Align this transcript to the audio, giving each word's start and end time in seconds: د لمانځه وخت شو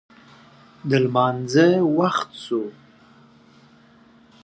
د 0.89 0.91
لمانځه 1.03 1.67
وخت 1.97 2.29
شو 2.43 2.63